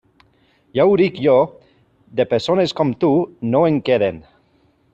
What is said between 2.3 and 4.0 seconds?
persones com tu, no en